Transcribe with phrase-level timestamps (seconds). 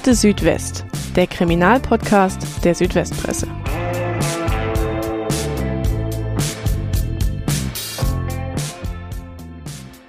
[0.00, 3.46] Akte Südwest, der Kriminalpodcast der Südwestpresse.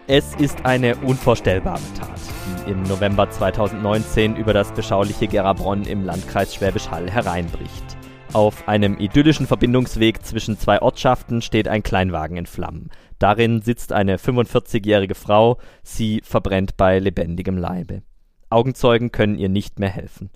[0.07, 2.21] Es ist eine unvorstellbare Tat,
[2.65, 7.97] die im November 2019 über das beschauliche Gerabronn im Landkreis Schwäbisch Hall hereinbricht.
[8.31, 12.91] Auf einem idyllischen Verbindungsweg zwischen zwei Ortschaften steht ein Kleinwagen in Flammen.
[13.19, 18.03] Darin sitzt eine 45-jährige Frau, sie verbrennt bei lebendigem Leibe.
[18.51, 20.29] Augenzeugen können ihr nicht mehr helfen.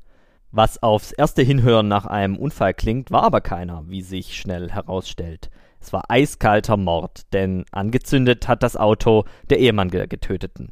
[0.52, 5.50] Was aufs erste Hinhören nach einem Unfall klingt, war aber keiner, wie sich schnell herausstellt.
[5.82, 10.72] Es war eiskalter Mord, denn angezündet hat das Auto der Ehemann der Getöteten.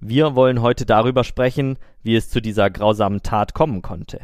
[0.00, 4.20] Wir wollen heute darüber sprechen, wie es zu dieser grausamen Tat kommen konnte.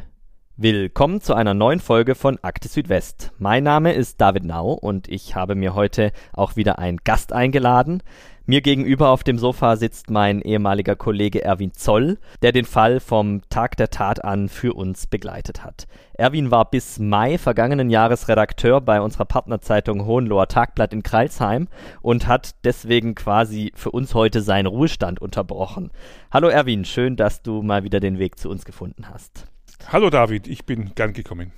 [0.57, 3.31] Willkommen zu einer neuen Folge von Akte Südwest.
[3.39, 8.03] Mein Name ist David Nau und ich habe mir heute auch wieder einen Gast eingeladen.
[8.51, 13.43] Mir gegenüber auf dem Sofa sitzt mein ehemaliger Kollege Erwin Zoll, der den Fall vom
[13.51, 15.87] Tag der Tat an für uns begleitet hat.
[16.15, 21.69] Erwin war bis Mai vergangenen Jahres Redakteur bei unserer Partnerzeitung Hohenloher Tagblatt in Kreilsheim
[22.01, 25.91] und hat deswegen quasi für uns heute seinen Ruhestand unterbrochen.
[26.31, 29.45] Hallo Erwin, schön, dass du mal wieder den Weg zu uns gefunden hast.
[29.93, 31.53] Hallo David, ich bin gern gekommen.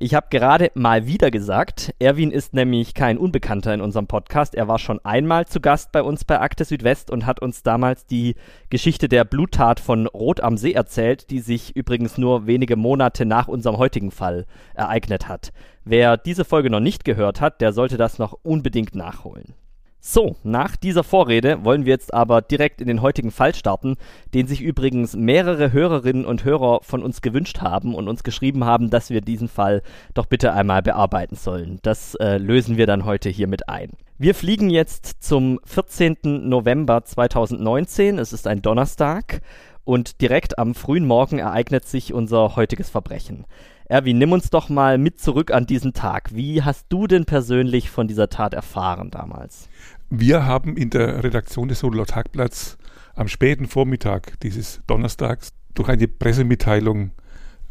[0.00, 4.54] Ich habe gerade mal wieder gesagt, Erwin ist nämlich kein Unbekannter in unserem Podcast.
[4.54, 8.06] Er war schon einmal zu Gast bei uns bei Akte Südwest und hat uns damals
[8.06, 8.36] die
[8.70, 13.48] Geschichte der Bluttat von Rot am See erzählt, die sich übrigens nur wenige Monate nach
[13.48, 15.52] unserem heutigen Fall ereignet hat.
[15.84, 19.54] Wer diese Folge noch nicht gehört hat, der sollte das noch unbedingt nachholen.
[20.00, 23.96] So, nach dieser Vorrede wollen wir jetzt aber direkt in den heutigen Fall starten,
[24.32, 28.90] den sich übrigens mehrere Hörerinnen und Hörer von uns gewünscht haben und uns geschrieben haben,
[28.90, 29.82] dass wir diesen Fall
[30.14, 31.80] doch bitte einmal bearbeiten sollen.
[31.82, 33.90] Das äh, lösen wir dann heute hiermit ein.
[34.18, 36.16] Wir fliegen jetzt zum 14.
[36.22, 38.18] November 2019.
[38.18, 39.40] Es ist ein Donnerstag
[39.84, 43.46] und direkt am frühen Morgen ereignet sich unser heutiges Verbrechen.
[43.90, 46.34] Erwin, nimm uns doch mal mit zurück an diesen Tag.
[46.34, 49.70] Wie hast du denn persönlich von dieser Tat erfahren damals?
[50.10, 52.76] Wir haben in der Redaktion des Sodeler Tagblatts
[53.14, 57.12] am späten Vormittag dieses Donnerstags durch eine Pressemitteilung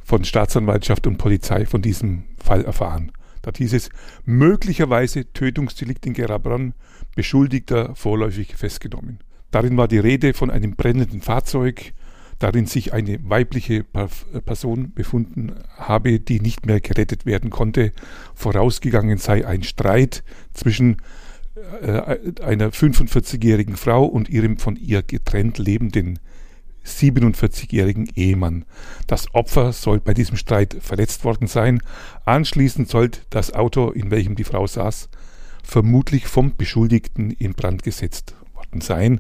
[0.04, 3.12] von Staatsanwaltschaft und Polizei von diesem Fall erfahren.
[3.44, 3.90] Da hieß es,
[4.26, 6.74] möglicherweise Tötungsdelikt in Gerabron,
[7.16, 9.20] Beschuldigter vorläufig festgenommen.
[9.52, 11.94] Darin war die Rede von einem brennenden Fahrzeug,
[12.40, 17.92] darin sich eine weibliche Person befunden habe, die nicht mehr gerettet werden konnte.
[18.36, 20.98] Vorausgegangen sei ein Streit zwischen
[21.82, 26.20] äh, einer 45-jährigen Frau und ihrem von ihr getrennt lebenden
[26.86, 28.66] 47-jährigen Ehemann.
[29.08, 31.82] Das Opfer soll bei diesem Streit verletzt worden sein.
[32.26, 35.10] Anschließend soll das Auto, in welchem die Frau saß,
[35.64, 39.20] vermutlich vom Beschuldigten in Brand gesetzt worden sein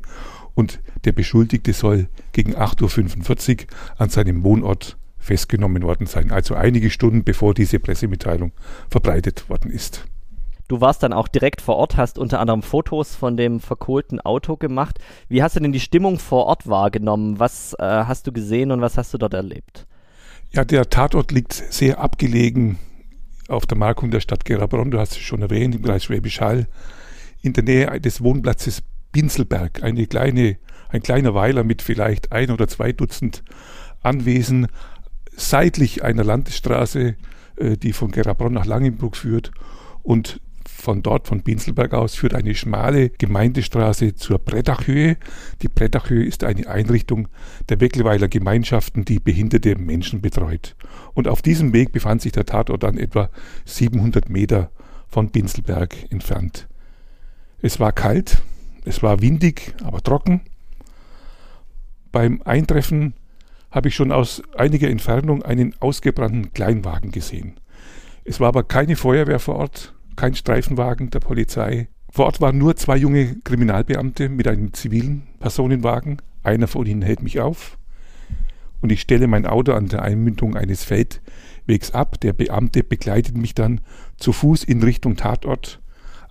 [0.57, 6.89] und der Beschuldigte soll gegen 8.45 Uhr an seinem Wohnort festgenommen worden sein, also einige
[6.89, 8.51] Stunden bevor diese Pressemitteilung
[8.89, 10.05] verbreitet worden ist.
[10.67, 14.57] Du warst dann auch direkt vor Ort, hast unter anderem Fotos von dem verkohlten Auto
[14.57, 14.99] gemacht.
[15.29, 17.39] Wie hast du denn die Stimmung vor Ort wahrgenommen?
[17.39, 19.85] Was äh, hast du gesehen und was hast du dort erlebt?
[20.51, 22.79] Ja, der Tatort liegt sehr abgelegen
[23.47, 26.67] auf der Markung der Stadt Gerabron, du hast es schon erwähnt, im Kreis Schwäbisch Hall,
[27.41, 28.81] in der Nähe des Wohnplatzes
[29.17, 30.57] Binzelberg, eine kleine,
[30.89, 33.43] ein kleiner Weiler mit vielleicht ein oder zwei Dutzend
[34.03, 34.67] Anwesen,
[35.35, 37.15] seitlich einer Landesstraße,
[37.55, 39.49] äh, die von Gerabronn nach Langenbruck führt
[40.03, 45.17] und von dort, von Binzelberg aus, führt eine schmale Gemeindestraße zur Brettachhöhe.
[45.63, 47.27] Die Brettachhöhe ist eine Einrichtung
[47.69, 50.75] der Weckelweiler Gemeinschaften, die behinderte Menschen betreut.
[51.15, 53.31] Und auf diesem Weg befand sich der Tatort dann etwa
[53.65, 54.69] 700 Meter
[55.07, 56.67] von Binzelberg entfernt.
[57.63, 58.43] Es war kalt,
[58.87, 60.41] es war windig, aber trocken.
[62.11, 63.13] Beim Eintreffen
[63.69, 67.59] habe ich schon aus einiger Entfernung einen ausgebrannten Kleinwagen gesehen.
[68.23, 71.89] Es war aber keine Feuerwehr vor Ort, kein Streifenwagen der Polizei.
[72.09, 76.21] Vor Ort waren nur zwei junge Kriminalbeamte mit einem zivilen Personenwagen.
[76.43, 77.77] Einer von ihnen hält mich auf
[78.79, 82.21] und ich stelle mein Auto an der Einmündung eines Feldwegs ab.
[82.21, 83.81] Der Beamte begleitet mich dann
[84.17, 85.81] zu Fuß in Richtung Tatort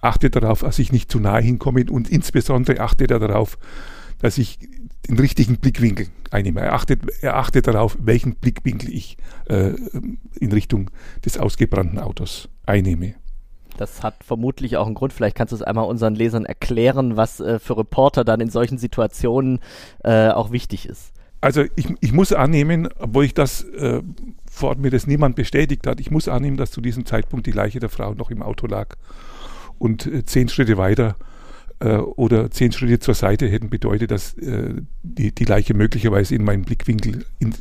[0.01, 3.59] achtet darauf, dass ich nicht zu nahe hinkomme und insbesondere achtet er darauf,
[4.19, 4.59] dass ich
[5.09, 6.61] den richtigen Blickwinkel einnehme.
[6.61, 9.17] Er achtet, er achtet darauf, welchen Blickwinkel ich
[9.49, 9.73] äh,
[10.41, 10.91] in Richtung
[11.25, 13.15] des ausgebrannten Autos einnehme.
[13.77, 15.13] Das hat vermutlich auch einen Grund.
[15.13, 18.79] Vielleicht kannst du es einmal unseren Lesern erklären, was äh, für Reporter dann in solchen
[18.79, 19.61] Situationen
[20.03, 21.13] äh, auch wichtig ist.
[21.43, 24.03] Also ich, ich muss annehmen, obwohl ich das äh,
[24.51, 27.53] vor Ort mir das niemand bestätigt hat, ich muss annehmen, dass zu diesem Zeitpunkt die
[27.53, 28.97] Leiche der Frau noch im Auto lag
[29.79, 31.17] und äh, zehn Schritte weiter
[31.81, 36.45] äh, oder zehn Schritte zur Seite hätten bedeutet, dass äh, die, die Leiche möglicherweise in
[36.45, 37.55] meinen Blickwinkel in,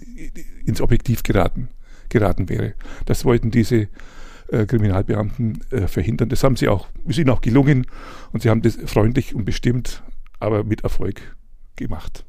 [0.66, 1.70] ins Objektiv geraten,
[2.10, 2.74] geraten wäre.
[3.06, 3.88] Das wollten diese
[4.48, 6.30] Kriminalbeamten verhindern.
[6.30, 7.88] Das haben sie auch, ist ihnen auch gelungen
[8.32, 10.04] und sie haben das freundlich und bestimmt,
[10.40, 11.36] aber mit Erfolg
[11.76, 12.26] gemacht.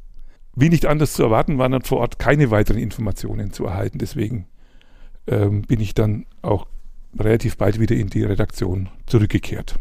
[0.55, 3.99] Wie nicht anders zu erwarten, waren dann vor Ort keine weiteren Informationen zu erhalten.
[3.99, 4.47] Deswegen
[5.27, 6.67] ähm, bin ich dann auch
[7.19, 9.77] relativ bald wieder in die Redaktion zurückgekehrt.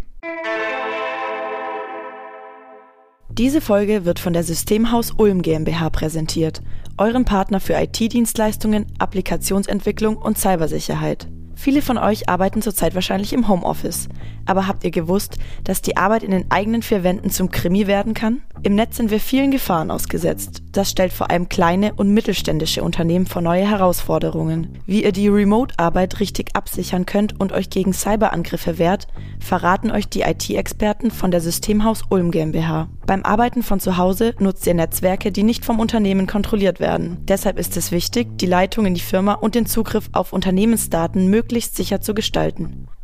[3.38, 6.62] Diese Folge wird von der Systemhaus Ulm GmbH präsentiert,
[6.98, 11.28] eurem Partner für IT-Dienstleistungen, Applikationsentwicklung und Cybersicherheit.
[11.56, 14.10] Viele von euch arbeiten zurzeit wahrscheinlich im Homeoffice.
[14.46, 18.14] Aber habt ihr gewusst, dass die Arbeit in den eigenen vier Wänden zum Krimi werden
[18.14, 18.42] kann?
[18.64, 20.62] Im Netz sind wir vielen Gefahren ausgesetzt.
[20.76, 24.78] Das stellt vor allem kleine und mittelständische Unternehmen vor neue Herausforderungen.
[24.86, 29.08] Wie ihr die Remote-Arbeit richtig absichern könnt und euch gegen Cyberangriffe wehrt,
[29.40, 32.90] verraten euch die IT-Experten von der Systemhaus Ulm GmbH.
[33.08, 37.20] Beim Arbeiten von zu Hause nutzt ihr Netzwerke, die nicht vom Unternehmen kontrolliert werden.
[37.22, 41.78] Deshalb ist es wichtig, die Leitung in die Firma und den Zugriff auf Unternehmensdaten möglichst
[41.78, 42.90] sicher zu gestalten.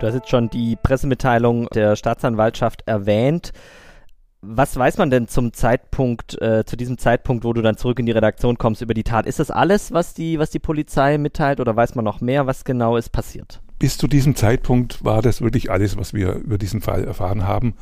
[0.00, 3.52] Du hast jetzt schon die Pressemitteilung der Staatsanwaltschaft erwähnt.
[4.40, 8.06] Was weiß man denn zum Zeitpunkt, äh, zu diesem Zeitpunkt, wo du dann zurück in
[8.06, 9.26] die Redaktion kommst über die Tat?
[9.26, 12.64] Ist das alles, was die, was die Polizei mitteilt oder weiß man noch mehr, was
[12.64, 13.60] genau ist passiert?
[13.80, 17.74] Bis zu diesem Zeitpunkt war das wirklich alles, was wir über diesen Fall erfahren haben.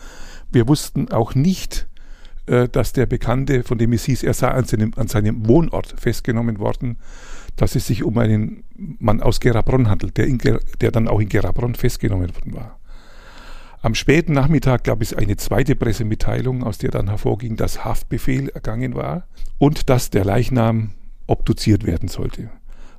[0.50, 1.86] Wir wussten auch nicht,
[2.46, 5.94] äh, dass der Bekannte, von dem es hieß, er sei an seinem, an seinem Wohnort
[5.98, 6.96] festgenommen worden,
[7.56, 11.28] dass es sich um einen Mann aus Gerabronn handelt, der, in, der dann auch in
[11.28, 12.78] Gerabronn festgenommen worden war.
[13.82, 18.94] Am späten Nachmittag gab es eine zweite Pressemitteilung, aus der dann hervorging, dass Haftbefehl ergangen
[18.94, 20.92] war und dass der Leichnam
[21.26, 22.50] obduziert werden sollte.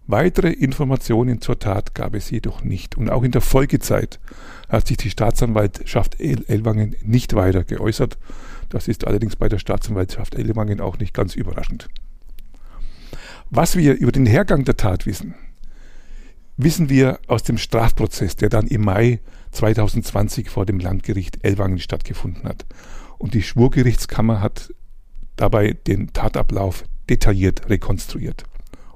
[0.10, 2.96] Weitere Informationen zur Tat gab es jedoch nicht.
[2.96, 4.22] Und auch in der Folgezeit
[4.70, 8.18] hat sich die Staatsanwaltschaft Ellwangen nicht weiter geäußert.
[8.70, 11.90] Das ist allerdings bei der Staatsanwaltschaft Ellwangen auch nicht ganz überraschend.
[13.50, 15.34] Was wir über den Hergang der Tat wissen,
[16.58, 19.22] wissen wir aus dem Strafprozess, der dann im Mai
[19.52, 22.66] 2020 vor dem Landgericht Ellwangen stattgefunden hat.
[23.18, 24.74] Und die Schwurgerichtskammer hat
[25.38, 28.44] dabei den Tatablauf detailliert rekonstruiert.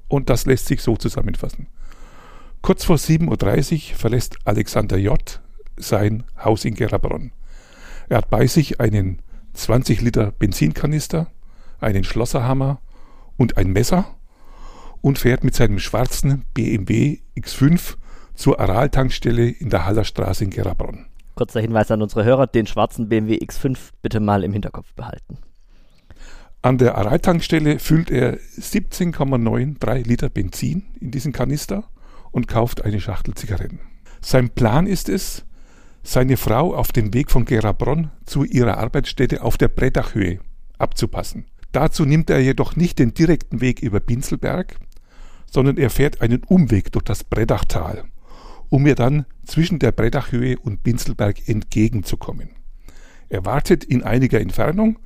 [0.10, 1.68] Und das lässt sich so zusammenfassen.
[2.62, 5.42] Kurz vor 7.30 Uhr verlässt Alexander J.
[5.78, 7.32] sein Haus in Gerabronn.
[8.10, 9.22] Er hat bei sich einen
[9.54, 11.28] 20 Liter Benzinkanister,
[11.80, 12.82] einen Schlosserhammer
[13.38, 14.14] und ein Messer
[15.02, 17.96] und fährt mit seinem schwarzen BMW X5
[18.36, 21.08] zur Aral-Tankstelle in der Hallerstraße in Gerabronn.
[21.36, 25.38] Kurzer Hinweis an unsere Hörer, den schwarzen BMW X5 bitte mal im Hinterkopf behalten.
[26.62, 31.86] An der Aral-Tankstelle füllt er 17,93 Liter Benzin in diesen Kanister
[32.32, 33.80] und kauft eine Schachtel Zigaretten.
[34.22, 35.44] Sein Plan ist es,
[36.04, 40.40] seine Frau auf dem Weg von Gerabronn zu ihrer Arbeitsstätte auf der Brettachhöhe
[40.78, 41.46] abzupassen.
[41.72, 44.76] Dazu nimmt er jedoch nicht den direkten Weg über Binzelberg,
[45.52, 48.06] sondern er fährt einen Umweg durch das Breddachtal,
[48.70, 52.50] um mir dann zwischen der Breddachhöhe und Binzelberg entgegenzukommen.
[53.30, 54.98] Er wartet in einiger Entfernung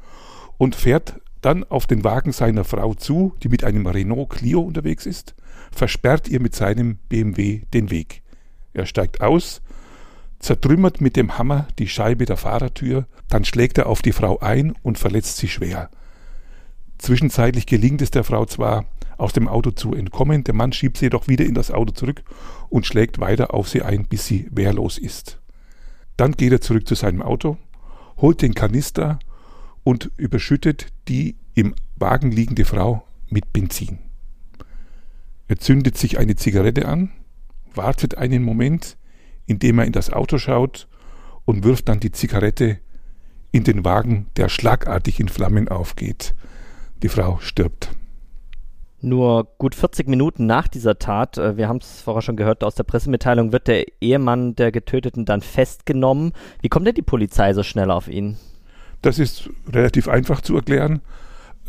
[0.58, 5.06] und fährt dann auf den Wagen seiner Frau zu, die mit einem Renault Clio unterwegs
[5.06, 5.36] ist,
[5.72, 8.22] versperrt ihr mit seinem BMW den Weg.
[8.74, 9.62] Er steigt aus,
[10.40, 14.74] zertrümmert mit dem Hammer die Scheibe der Fahrertür, dann schlägt er auf die Frau ein
[14.84, 15.90] und verletzt sie schwer.
[16.98, 18.86] Zwischenzeitlich gelingt es der Frau zwar,
[19.18, 20.44] aus dem Auto zu entkommen.
[20.44, 22.24] Der Mann schiebt sie jedoch wieder in das Auto zurück
[22.70, 25.40] und schlägt weiter auf sie ein, bis sie wehrlos ist.
[26.18, 27.58] Dann geht er zurück zu seinem Auto,
[28.18, 29.20] holt den Kanister
[29.84, 34.00] und überschüttet die im Wagen liegende Frau mit Benzin.
[35.48, 37.12] Er zündet sich eine Zigarette an,
[37.74, 38.98] wartet einen Moment,
[39.46, 40.88] indem er in das Auto schaut
[41.46, 42.80] und wirft dann die Zigarette
[43.52, 46.34] in den Wagen, der schlagartig in Flammen aufgeht.
[47.04, 47.95] Die Frau stirbt.
[49.06, 52.74] Nur gut 40 Minuten nach dieser Tat, äh, wir haben es vorher schon gehört aus
[52.74, 56.34] der Pressemitteilung, wird der Ehemann der Getöteten dann festgenommen.
[56.60, 58.38] Wie kommt denn die Polizei so schnell auf ihn?
[59.04, 61.04] Das ist relativ einfach zu erklären.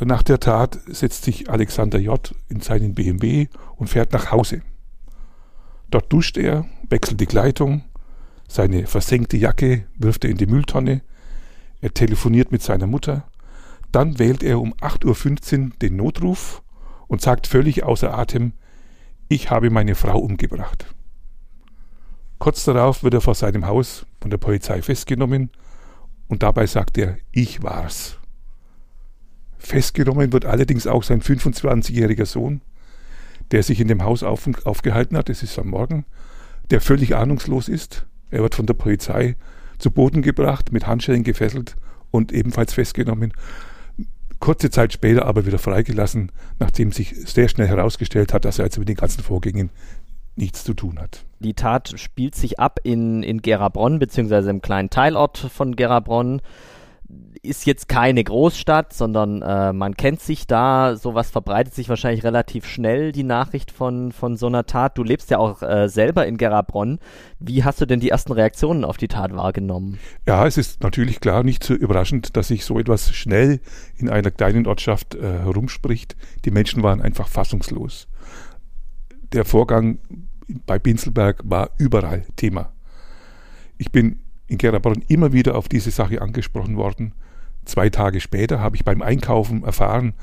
[0.00, 2.34] Nach der Tat setzt sich Alexander J.
[2.48, 4.62] in seinen BMW und fährt nach Hause.
[5.90, 7.84] Dort duscht er, wechselt die Kleidung,
[8.48, 11.02] seine versenkte Jacke wirft er in die Mülltonne,
[11.82, 13.28] er telefoniert mit seiner Mutter,
[13.92, 16.62] Dann wählt er um 8.15 Uhr den Notruf
[17.08, 18.52] und sagt völlig außer Atem,
[19.28, 20.86] ich habe meine Frau umgebracht.
[22.38, 25.50] Kurz darauf wird er vor seinem Haus von der Polizei festgenommen
[26.28, 28.18] und dabei sagt er, ich war's.
[29.58, 32.60] Festgenommen wird allerdings auch sein 25-jähriger Sohn,
[33.50, 36.04] der sich in dem Haus auf, aufgehalten hat, es ist am Morgen,
[36.70, 38.06] der völlig ahnungslos ist.
[38.30, 39.36] Er wird von der Polizei
[39.78, 41.76] zu Boden gebracht, mit Handschellen gefesselt
[42.10, 43.32] und ebenfalls festgenommen.
[44.40, 48.80] Kurze Zeit später aber wieder freigelassen, nachdem sich sehr schnell herausgestellt hat, dass er also
[48.80, 49.70] mit den ganzen Vorgängen
[50.36, 51.24] nichts zu tun hat.
[51.40, 56.40] Die Tat spielt sich ab in, in Gerabronn, beziehungsweise im kleinen Teilort von Gerabronn
[57.46, 62.66] ist jetzt keine Großstadt, sondern äh, man kennt sich da, sowas verbreitet sich wahrscheinlich relativ
[62.66, 64.98] schnell, die Nachricht von, von so einer Tat.
[64.98, 66.98] Du lebst ja auch äh, selber in Gerabronn.
[67.38, 69.98] Wie hast du denn die ersten Reaktionen auf die Tat wahrgenommen?
[70.26, 73.60] Ja, es ist natürlich klar nicht so überraschend, dass sich so etwas schnell
[73.96, 76.16] in einer kleinen Ortschaft äh, herumspricht.
[76.44, 78.08] Die Menschen waren einfach fassungslos.
[79.32, 79.98] Der Vorgang
[80.66, 82.72] bei Binzelberg war überall Thema.
[83.78, 87.12] Ich bin in Gerabronn immer wieder auf diese Sache angesprochen worden.
[87.66, 90.14] Zwei Tage später habe ich beim Einkaufen erfahren,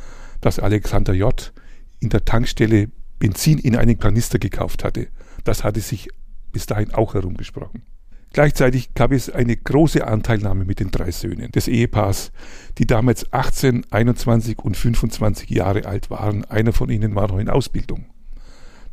[0.41, 1.53] dass Alexander J.
[1.99, 5.07] in der Tankstelle Benzin in einen Kanister gekauft hatte.
[5.43, 6.09] Das hatte sich
[6.51, 7.83] bis dahin auch herumgesprochen.
[8.31, 12.31] Gleichzeitig gab es eine große Anteilnahme mit den drei Söhnen des Ehepaars,
[12.79, 16.43] die damals 18, 21 und 25 Jahre alt waren.
[16.45, 18.05] Einer von ihnen war noch in Ausbildung.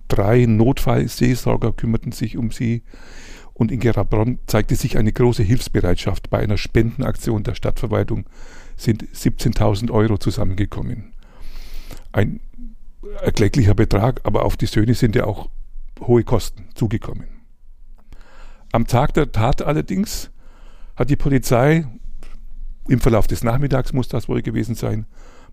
[0.09, 2.83] Drei Notfallseelsorger kümmerten sich um sie
[3.61, 6.31] und in Gerabronn zeigte sich eine große Hilfsbereitschaft.
[6.31, 8.25] Bei einer Spendenaktion der Stadtverwaltung
[8.75, 11.13] sind 17.000 Euro zusammengekommen.
[12.11, 12.41] Ein
[13.21, 15.51] erklecklicher Betrag, aber auf die Söhne sind ja auch
[16.01, 17.27] hohe Kosten zugekommen.
[18.73, 20.31] Am Tag der Tat allerdings
[20.97, 21.87] hat die Polizei,
[22.89, 25.05] im Verlauf des Nachmittags muss das wohl gewesen sein,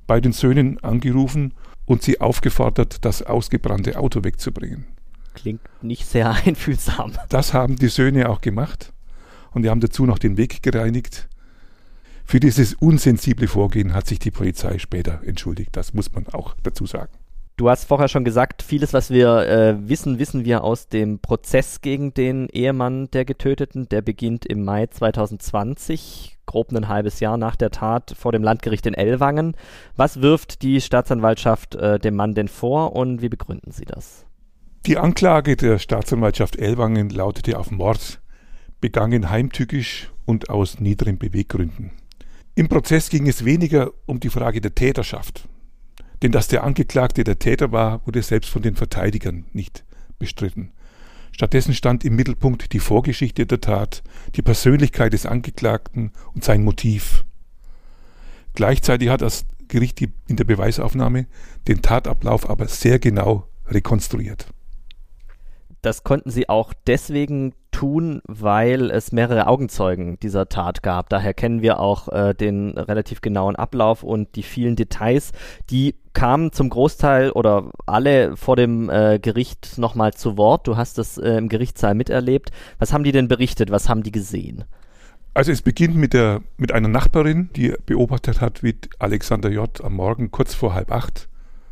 [0.07, 1.53] bei den Söhnen angerufen
[1.85, 4.96] und sie aufgefordert, das ausgebrannte Auto wegzubringen.
[5.38, 7.13] Klingt nicht sehr einfühlsam.
[7.29, 8.91] Das haben die Söhne auch gemacht
[9.51, 11.29] und die haben dazu noch den Weg gereinigt.
[12.25, 15.70] Für dieses unsensible Vorgehen hat sich die Polizei später entschuldigt.
[15.77, 17.12] Das muss man auch dazu sagen.
[17.56, 21.82] Du hast vorher schon gesagt, vieles, was wir äh, wissen, wissen wir aus dem Prozess
[21.82, 23.89] gegen den Ehemann der Getöteten.
[23.89, 28.86] Der beginnt im Mai 2020, grob ein halbes Jahr nach der Tat vor dem Landgericht
[28.86, 29.56] in Ellwangen.
[29.96, 34.26] Was wirft die Staatsanwaltschaft äh, dem Mann denn vor und wie begründen sie das?
[34.86, 38.22] Die Anklage der Staatsanwaltschaft Ellwangen lautete auf Mord,
[38.79, 41.91] begangen heimtückisch und aus niedrigen Beweggründen.
[42.55, 45.48] Im Prozess ging es weniger um die Frage der Täterschaft,
[46.22, 49.84] denn dass der Angeklagte der Täter war, wurde selbst von den Verteidigern nicht
[50.19, 50.72] bestritten.
[51.31, 54.01] Stattdessen stand im Mittelpunkt die Vorgeschichte der Tat,
[54.36, 57.25] die Persönlichkeit des Angeklagten und sein Motiv.
[58.55, 61.27] Gleichzeitig hat das Gericht in der Beweisaufnahme
[61.67, 64.48] den Tatablauf aber sehr genau rekonstruiert.
[65.88, 71.08] Das konnten sie auch deswegen tun, weil es mehrere Augenzeugen dieser Tat gab.
[71.08, 75.32] Daher kennen wir auch äh, den relativ genauen Ablauf und die vielen Details.
[75.70, 80.67] Die kamen zum Großteil oder alle vor dem äh, Gericht nochmal zu Wort.
[80.67, 82.51] Du hast das äh, im Gerichtssaal miterlebt.
[82.79, 83.72] Was haben die denn berichtet?
[83.72, 84.65] Was haben die gesehen?
[85.34, 89.82] Also es beginnt mit, der, mit einer Nachbarin, die beobachtet hat, wie Alexander J.
[89.86, 91.29] am Morgen kurz vor halb acht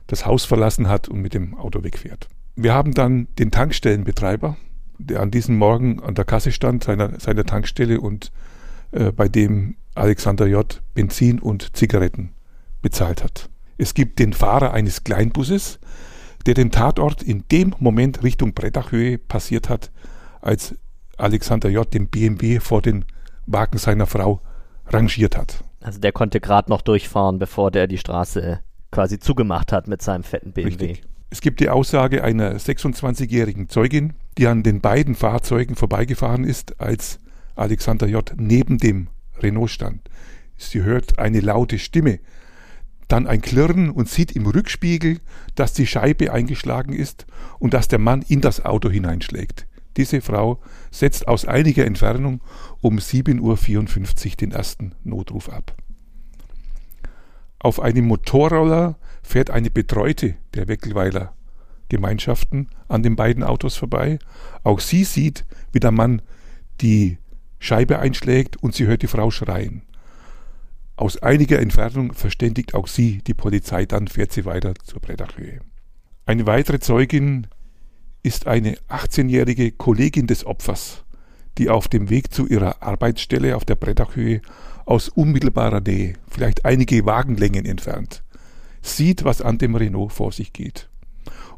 [0.07, 2.29] das Haus verlassen hat und mit dem Auto wegfährt.
[2.55, 4.55] Wir haben dann den Tankstellenbetreiber,
[4.97, 8.31] der an diesem Morgen an der Kasse stand, seiner, seiner Tankstelle und
[8.91, 10.81] äh, bei dem Alexander J.
[10.93, 12.33] Benzin und Zigaretten
[12.81, 13.49] bezahlt hat.
[13.77, 15.79] Es gibt den Fahrer eines Kleinbusses,
[16.45, 19.91] der den Tatort in dem Moment Richtung Brettachhöhe passiert hat,
[20.41, 20.75] als
[21.17, 21.91] Alexander J.
[21.93, 23.05] den BMW vor den
[23.45, 24.41] Wagen seiner Frau
[24.87, 25.63] rangiert hat.
[25.81, 28.59] Also der konnte gerade noch durchfahren, bevor der die Straße
[28.91, 30.67] quasi zugemacht hat mit seinem fetten BMW.
[30.67, 31.03] Richtig.
[31.29, 37.19] Es gibt die Aussage einer 26-jährigen Zeugin, die an den beiden Fahrzeugen vorbeigefahren ist, als
[37.55, 38.33] Alexander J.
[38.37, 40.09] neben dem Renault stand.
[40.57, 42.19] Sie hört eine laute Stimme,
[43.07, 45.19] dann ein Klirren und sieht im Rückspiegel,
[45.55, 47.25] dass die Scheibe eingeschlagen ist
[47.59, 49.67] und dass der Mann in das Auto hineinschlägt.
[49.97, 50.59] Diese Frau
[50.91, 52.41] setzt aus einiger Entfernung
[52.81, 53.41] um 7.54
[54.31, 55.75] Uhr den ersten Notruf ab.
[57.59, 61.33] Auf einem Motorroller fährt eine Betreute der Weckelweiler
[61.89, 64.19] Gemeinschaften an den beiden Autos vorbei.
[64.63, 66.21] Auch sie sieht, wie der Mann
[66.81, 67.17] die
[67.59, 69.81] Scheibe einschlägt und sie hört die Frau schreien.
[70.95, 75.59] Aus einiger Entfernung verständigt auch sie die Polizei, dann fährt sie weiter zur Brettachhöhe.
[76.25, 77.47] Eine weitere Zeugin
[78.23, 81.03] ist eine 18-jährige Kollegin des Opfers,
[81.57, 84.41] die auf dem Weg zu ihrer Arbeitsstelle auf der Brettachhöhe
[84.85, 88.23] aus unmittelbarer Nähe, vielleicht einige Wagenlängen entfernt,
[88.85, 90.89] sieht, was an dem Renault vor sich geht.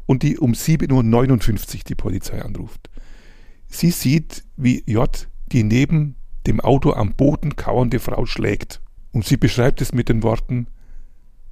[0.06, 2.88] Und die um 7.59 Uhr die Polizei anruft.
[3.68, 6.16] Sie sieht, wie J die neben
[6.46, 8.80] dem Auto am Boden kauernde Frau schlägt.
[9.12, 10.66] Und sie beschreibt es mit den Worten,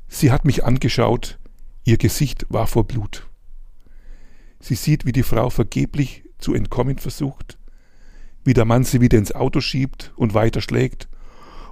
[0.09, 1.38] sie hat mich angeschaut,
[1.85, 3.28] ihr Gesicht war vor Blut.
[4.61, 7.59] Sie sieht, wie die Frau vergeblich zu entkommen versucht,
[8.45, 11.09] wie der Mann sie wieder ins Auto schiebt und weiterschlägt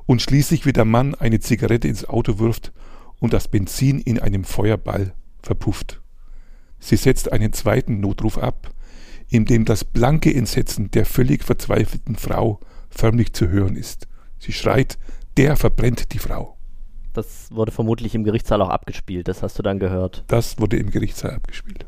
[0.06, 2.72] und schließlich wie der Mann eine Zigarette ins Auto wirft
[3.20, 6.00] und das Benzin in einem Feuerball verpufft.
[6.78, 8.70] Sie setzt einen zweiten Notruf ab,
[9.28, 14.06] in dem das blanke Entsetzen der völlig verzweifelten Frau förmlich zu hören ist.
[14.38, 14.98] Sie schreit,
[15.36, 16.56] der verbrennt die Frau.
[17.14, 20.24] Das wurde vermutlich im Gerichtssaal auch abgespielt, das hast du dann gehört.
[20.26, 21.86] Das wurde im Gerichtssaal abgespielt.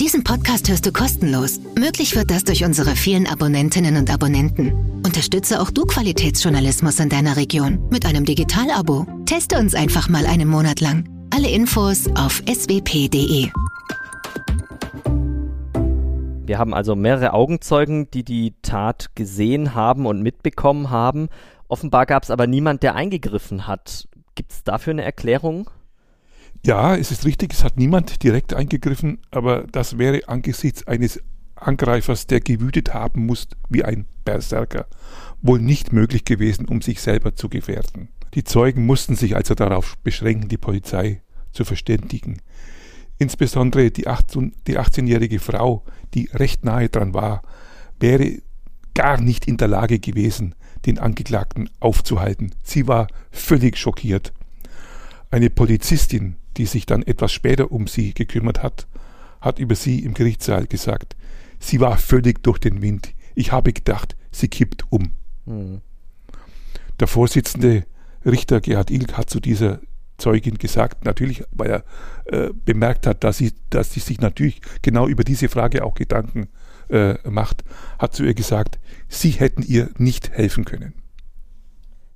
[0.00, 1.60] Diesen Podcast hörst du kostenlos.
[1.76, 4.97] Möglich wird das durch unsere vielen Abonnentinnen und Abonnenten.
[5.18, 9.04] Unterstütze auch du Qualitätsjournalismus in deiner Region mit einem Digital-Abo.
[9.26, 11.08] Teste uns einfach mal einen Monat lang.
[11.34, 13.48] Alle Infos auf swp.de.
[16.46, 21.30] Wir haben also mehrere Augenzeugen, die die Tat gesehen haben und mitbekommen haben.
[21.66, 24.06] Offenbar gab es aber niemand, der eingegriffen hat.
[24.36, 25.68] Gibt es dafür eine Erklärung?
[26.64, 31.20] Ja, es ist richtig, es hat niemand direkt eingegriffen, aber das wäre angesichts eines
[31.62, 34.86] Angreifers, der gewütet haben muss wie ein Berserker,
[35.42, 38.08] wohl nicht möglich gewesen, um sich selber zu gefährden.
[38.34, 41.22] Die Zeugen mussten sich also darauf beschränken, die Polizei
[41.52, 42.40] zu verständigen.
[43.18, 45.84] Insbesondere die 18-jährige Frau,
[46.14, 47.42] die recht nahe dran war,
[47.98, 48.38] wäre
[48.94, 50.54] gar nicht in der Lage gewesen,
[50.86, 52.54] den Angeklagten aufzuhalten.
[52.62, 54.32] Sie war völlig schockiert.
[55.30, 58.86] Eine Polizistin, die sich dann etwas später um sie gekümmert hat,
[59.40, 61.16] hat über sie im Gerichtssaal gesagt,
[61.58, 63.14] sie war völlig durch den Wind.
[63.34, 65.12] Ich habe gedacht, sie kippt um.
[65.46, 65.80] Mhm.
[67.00, 67.84] Der Vorsitzende
[68.24, 69.80] Richter Gerhard Ilk hat zu dieser
[70.18, 71.84] Zeugin gesagt, natürlich, weil er
[72.24, 76.48] äh, bemerkt hat, dass sie, dass sie sich natürlich genau über diese Frage auch Gedanken
[76.90, 77.64] äh, macht,
[77.98, 80.94] hat zu ihr gesagt, sie hätten ihr nicht helfen können.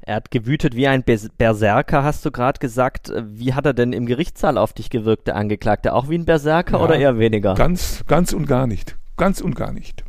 [0.04, 3.12] Er hat gewütet wie ein Berserker, hast du gerade gesagt.
[3.24, 5.94] Wie hat er denn im Gerichtssaal auf dich gewirkt, der Angeklagte?
[5.94, 7.54] Auch wie ein Berserker ja, oder eher weniger?
[7.54, 8.96] Ganz, ganz und gar nicht.
[9.16, 10.04] Ganz und gar nicht.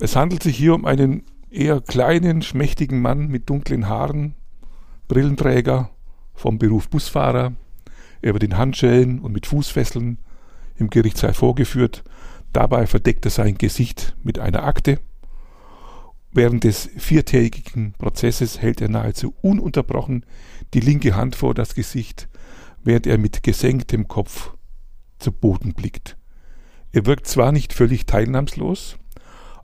[0.00, 4.34] Es handelt sich hier um einen eher kleinen, schmächtigen Mann mit dunklen Haaren,
[5.08, 5.90] Brillenträger,
[6.34, 7.52] vom Beruf Busfahrer.
[8.20, 10.18] Er wird in Handschellen und mit Fußfesseln
[10.76, 12.04] im Gerichtssaal vorgeführt.
[12.52, 15.00] Dabei verdeckt er sein Gesicht mit einer Akte.
[16.32, 20.24] Während des viertägigen Prozesses hält er nahezu ununterbrochen
[20.72, 22.28] die linke Hand vor das Gesicht,
[22.82, 24.54] während er mit gesenktem Kopf
[25.18, 26.16] zu Boden blickt.
[26.92, 28.96] Er wirkt zwar nicht völlig teilnahmslos,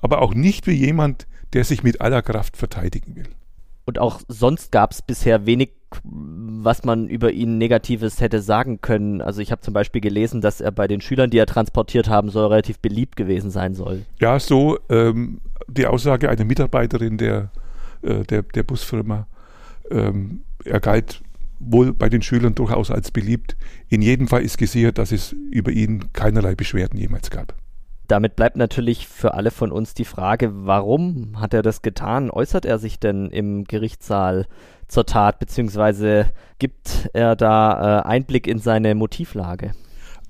[0.00, 3.28] aber auch nicht wie jemand, der sich mit aller Kraft verteidigen will.
[3.84, 5.70] Und auch sonst gab es bisher wenig,
[6.04, 9.22] was man über ihn Negatives hätte sagen können.
[9.22, 12.28] Also ich habe zum Beispiel gelesen, dass er bei den Schülern, die er transportiert haben
[12.28, 14.04] soll, relativ beliebt gewesen sein soll.
[14.20, 17.50] Ja, so ähm, die Aussage einer Mitarbeiterin der,
[18.02, 19.26] äh, der, der Busfirma.
[19.90, 21.22] Ähm, er galt
[21.58, 23.56] wohl bei den Schülern durchaus als beliebt.
[23.88, 27.54] In jedem Fall ist gesichert, dass es über ihn keinerlei Beschwerden jemals gab.
[28.06, 32.30] Damit bleibt natürlich für alle von uns die Frage, warum hat er das getan?
[32.30, 34.46] Äußert er sich denn im Gerichtssaal
[34.86, 39.72] zur Tat, beziehungsweise gibt er da äh, Einblick in seine Motivlage?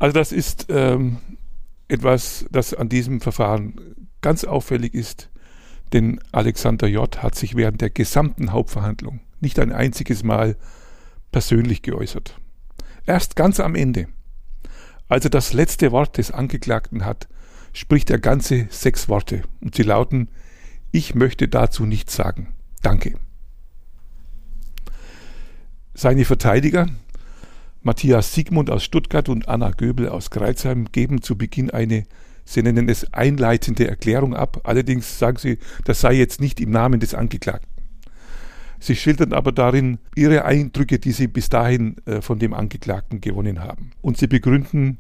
[0.01, 1.19] Also das ist ähm,
[1.87, 3.75] etwas, das an diesem Verfahren
[4.23, 5.31] ganz auffällig ist,
[5.93, 7.23] denn Alexander J.
[7.23, 10.57] hat sich während der gesamten Hauptverhandlung nicht ein einziges Mal
[11.31, 12.39] persönlich geäußert.
[13.07, 14.09] Erst ganz am Ende,
[15.09, 17.29] als er das letzte Wort des Angeklagten hat,
[17.73, 20.29] spricht er ganze sechs Worte und sie lauten
[20.91, 22.55] Ich möchte dazu nichts sagen.
[22.83, 23.15] Danke.
[25.95, 26.87] Seine Verteidiger,
[27.83, 32.05] Matthias Siegmund aus Stuttgart und Anna Göbel aus Greizheim, geben zu Beginn eine,
[32.45, 34.61] sie nennen es einleitende Erklärung ab.
[34.65, 37.78] Allerdings sagen sie, das sei jetzt nicht im Namen des Angeklagten.
[38.81, 43.61] Sie schildern aber darin ihre Eindrücke, die sie bis dahin äh, von dem Angeklagten gewonnen
[43.61, 43.91] haben.
[44.01, 44.99] Und sie begründen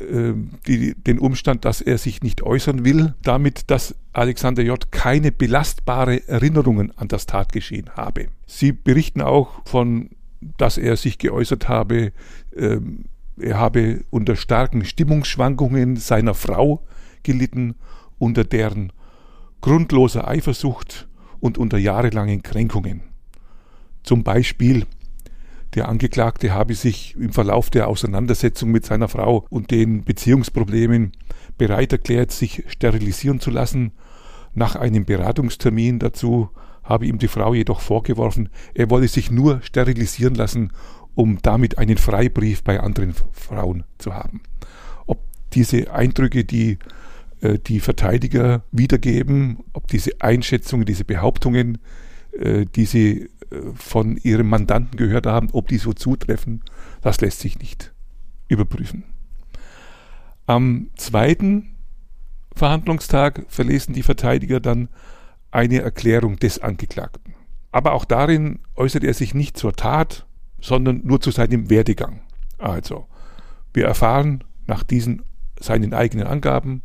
[0.00, 4.92] ähm, die, den Umstand, dass er sich nicht äußern will, damit, dass Alexander J.
[4.92, 8.28] keine belastbare Erinnerungen an das Tatgeschehen habe.
[8.46, 10.10] Sie berichten auch von,
[10.56, 12.12] dass er sich geäußert habe,
[12.56, 13.06] ähm,
[13.40, 16.84] er habe unter starken Stimmungsschwankungen seiner Frau
[17.22, 17.76] gelitten,
[18.18, 18.92] unter deren
[19.60, 21.07] grundloser Eifersucht
[21.40, 23.02] und unter jahrelangen Kränkungen.
[24.02, 24.86] Zum Beispiel
[25.74, 31.12] der Angeklagte habe sich im Verlauf der Auseinandersetzung mit seiner Frau und den Beziehungsproblemen
[31.58, 33.92] bereit erklärt, sich sterilisieren zu lassen.
[34.54, 36.48] Nach einem Beratungstermin dazu
[36.82, 40.72] habe ihm die Frau jedoch vorgeworfen, er wolle sich nur sterilisieren lassen,
[41.14, 44.40] um damit einen Freibrief bei anderen Frauen zu haben.
[45.06, 45.20] Ob
[45.52, 46.78] diese Eindrücke, die
[47.40, 51.78] die Verteidiger wiedergeben, ob diese Einschätzungen, diese Behauptungen,
[52.38, 56.62] äh, die sie äh, von ihrem Mandanten gehört haben, ob die so zutreffen,
[57.02, 57.92] das lässt sich nicht
[58.48, 59.04] überprüfen.
[60.46, 61.76] Am zweiten
[62.54, 64.88] Verhandlungstag verlesen die Verteidiger dann
[65.50, 67.34] eine Erklärung des Angeklagten.
[67.72, 70.26] Aber auch darin äußert er sich nicht zur Tat,
[70.60, 72.20] sondern nur zu seinem Werdegang.
[72.56, 73.06] Also,
[73.72, 75.22] wir erfahren nach diesen
[75.60, 76.82] seinen eigenen Angaben,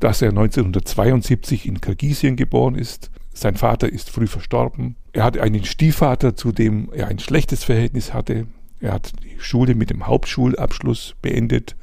[0.00, 3.10] dass er 1972 in Kirgisien geboren ist.
[3.32, 4.96] Sein Vater ist früh verstorben.
[5.12, 8.46] Er hatte einen Stiefvater, zu dem er ein schlechtes Verhältnis hatte.
[8.80, 11.76] Er hat die Schule mit dem Hauptschulabschluss beendet,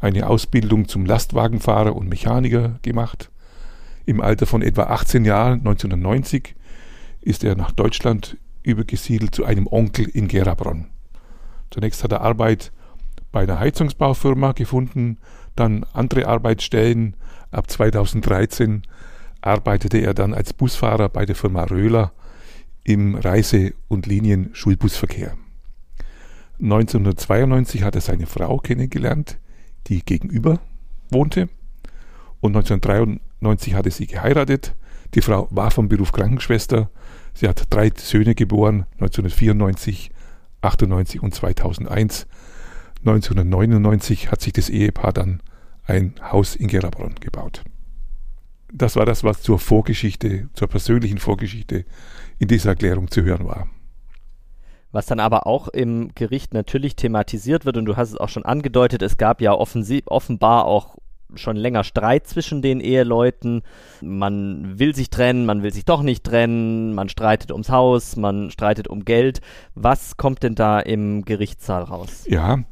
[0.00, 3.30] eine Ausbildung zum Lastwagenfahrer und Mechaniker gemacht.
[4.06, 6.54] Im Alter von etwa 18 Jahren, 1990,
[7.20, 10.86] ist er nach Deutschland übergesiedelt zu einem Onkel in Gerabronn.
[11.70, 12.72] Zunächst hat er Arbeit
[13.32, 15.18] bei einer Heizungsbaufirma gefunden,
[15.56, 17.16] dann andere Arbeitsstellen.
[17.50, 18.82] Ab 2013
[19.40, 22.12] arbeitete er dann als Busfahrer bei der Firma Röhler
[22.84, 25.34] im Reise- und Linien-Schulbusverkehr.
[26.60, 29.38] 1992 hat er seine Frau kennengelernt,
[29.86, 30.60] die gegenüber
[31.10, 31.48] wohnte.
[32.40, 34.74] Und 1993 hat er sie geheiratet.
[35.14, 36.90] Die Frau war vom Beruf Krankenschwester.
[37.34, 40.10] Sie hat drei Söhne geboren, 1994,
[40.62, 42.26] 98 und 2001.
[43.00, 45.42] 1999 hat sich das Ehepaar dann
[45.84, 47.64] ein Haus in Gerabronn gebaut.
[48.72, 51.84] Das war das, was zur Vorgeschichte, zur persönlichen Vorgeschichte
[52.38, 53.68] in dieser Erklärung zu hören war.
[54.92, 58.44] Was dann aber auch im Gericht natürlich thematisiert wird, und du hast es auch schon
[58.44, 60.96] angedeutet, es gab ja offenbar auch
[61.34, 63.62] schon länger Streit zwischen den Eheleuten.
[64.00, 68.50] Man will sich trennen, man will sich doch nicht trennen, man streitet ums Haus, man
[68.50, 69.40] streitet um Geld.
[69.74, 72.24] Was kommt denn da im Gerichtssaal raus?
[72.26, 72.64] Ja,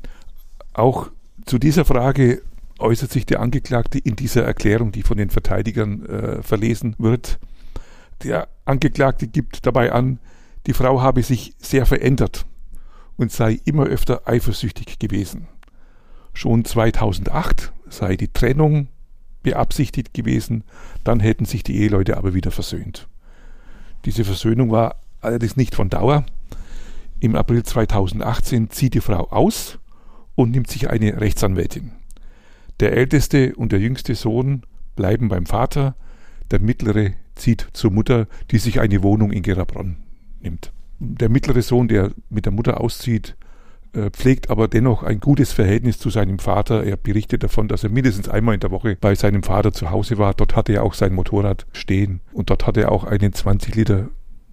[0.78, 1.10] auch
[1.44, 2.42] zu dieser Frage
[2.78, 7.38] äußert sich der Angeklagte in dieser Erklärung, die von den Verteidigern äh, verlesen wird.
[8.22, 10.20] Der Angeklagte gibt dabei an,
[10.66, 12.46] die Frau habe sich sehr verändert
[13.16, 15.48] und sei immer öfter eifersüchtig gewesen.
[16.34, 18.88] Schon 2008 sei die Trennung
[19.42, 20.64] beabsichtigt gewesen,
[21.04, 23.08] dann hätten sich die Eheleute aber wieder versöhnt.
[24.04, 26.24] Diese Versöhnung war allerdings nicht von Dauer.
[27.18, 29.78] Im April 2018 zieht die Frau aus
[30.38, 31.90] und nimmt sich eine Rechtsanwältin.
[32.78, 34.62] Der älteste und der jüngste Sohn
[34.94, 35.96] bleiben beim Vater,
[36.52, 39.96] der mittlere zieht zur Mutter, die sich eine Wohnung in Gerabronn
[40.40, 40.72] nimmt.
[41.00, 43.36] Der mittlere Sohn, der mit der Mutter auszieht,
[43.94, 46.84] äh, pflegt aber dennoch ein gutes Verhältnis zu seinem Vater.
[46.84, 50.18] Er berichtet davon, dass er mindestens einmal in der Woche bei seinem Vater zu Hause
[50.18, 50.34] war.
[50.34, 54.08] Dort hatte er auch sein Motorrad stehen und dort hatte er auch einen 20 Liter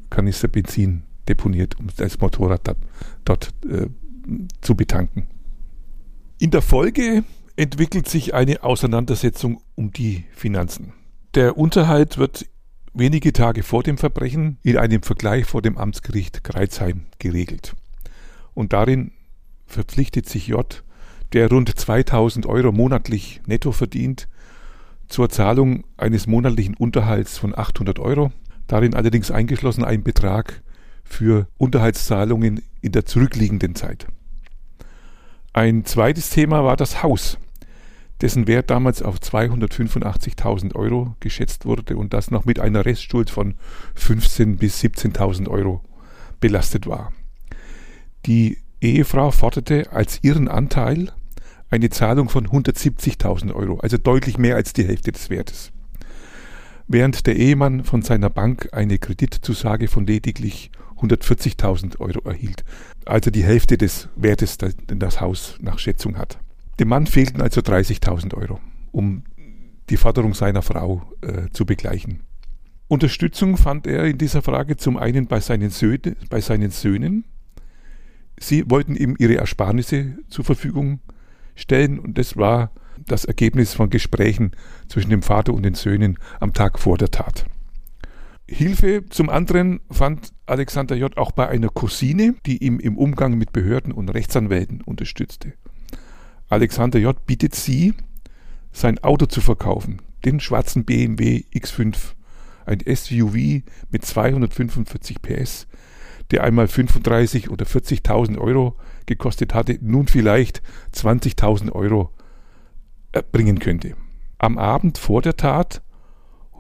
[0.09, 2.75] Kanister Benzin deponiert, um das Motorrad
[3.23, 3.85] dort äh,
[4.61, 5.27] zu betanken.
[6.37, 7.23] In der Folge
[7.55, 10.91] entwickelt sich eine Auseinandersetzung um die Finanzen.
[11.33, 12.45] Der Unterhalt wird
[12.93, 17.73] wenige Tage vor dem Verbrechen in einem Vergleich vor dem Amtsgericht Kreuzheim geregelt.
[18.53, 19.13] Und darin
[19.65, 20.83] verpflichtet sich J.,
[21.31, 24.27] der rund 2000 Euro monatlich netto verdient,
[25.07, 28.33] zur Zahlung eines monatlichen Unterhalts von 800 Euro,
[28.67, 30.63] darin allerdings eingeschlossen ein Betrag
[31.05, 34.07] für Unterhaltszahlungen in der zurückliegenden Zeit.
[35.55, 37.37] Ein zweites Thema war das Haus,
[38.19, 43.55] dessen Wert damals auf 285.000 Euro geschätzt wurde und das noch mit einer Restschuld von
[43.97, 45.81] 15.000 bis 17.000 Euro
[46.41, 47.13] belastet war.
[48.25, 51.13] Die Ehefrau forderte als ihren Anteil
[51.69, 55.71] eine Zahlung von 170.000 Euro, also deutlich mehr als die Hälfte des Wertes.
[56.87, 62.63] Während der Ehemann von seiner Bank eine Kreditzusage von lediglich 140.000 Euro erhielt,
[63.05, 66.39] also die Hälfte des Wertes, den das Haus nach Schätzung hat.
[66.79, 68.59] Dem Mann fehlten also 30.000 Euro,
[68.91, 69.23] um
[69.89, 72.21] die Forderung seiner Frau äh, zu begleichen.
[72.87, 77.25] Unterstützung fand er in dieser Frage zum einen bei seinen, Söhne, bei seinen Söhnen.
[78.39, 80.99] Sie wollten ihm ihre Ersparnisse zur Verfügung
[81.55, 82.71] stellen und das war
[83.05, 84.51] das Ergebnis von Gesprächen
[84.87, 87.45] zwischen dem Vater und den Söhnen am Tag vor der Tat.
[88.47, 91.17] Hilfe zum anderen fand Alexander J.
[91.17, 95.53] auch bei einer Cousine, die ihm im Umgang mit Behörden und Rechtsanwälten unterstützte.
[96.47, 97.25] Alexander J.
[97.25, 97.95] bittet sie,
[98.71, 102.13] sein Auto zu verkaufen, den schwarzen BMW X5,
[102.65, 105.67] ein SUV mit 245 PS,
[106.31, 110.61] der einmal 35 oder 40.000 Euro gekostet hatte, nun vielleicht
[110.93, 112.11] 20.000 Euro
[113.21, 113.95] bringen könnte.
[114.37, 115.81] Am Abend vor der Tat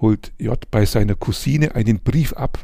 [0.01, 2.59] holt J bei seiner Cousine einen Brief ab,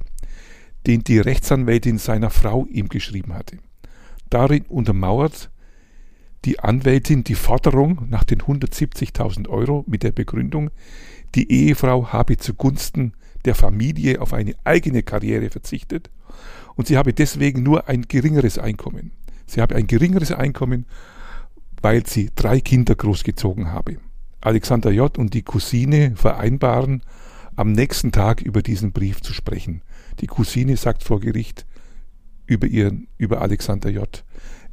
[0.87, 3.57] den die Rechtsanwältin seiner Frau ihm geschrieben hatte.
[4.29, 5.51] Darin untermauert
[6.45, 10.71] die Anwältin die Forderung nach den 170.000 Euro mit der Begründung,
[11.35, 13.13] die Ehefrau habe zugunsten
[13.45, 16.09] der Familie auf eine eigene Karriere verzichtet
[16.75, 19.11] und sie habe deswegen nur ein geringeres Einkommen.
[19.45, 20.85] Sie habe ein geringeres Einkommen,
[21.81, 23.97] weil sie drei Kinder großgezogen habe.
[24.41, 25.17] Alexander J.
[25.17, 27.03] und die Cousine vereinbaren,
[27.55, 29.81] am nächsten Tag über diesen Brief zu sprechen.
[30.19, 31.65] Die Cousine sagt vor Gericht
[32.45, 34.23] über ihren, über Alexander J.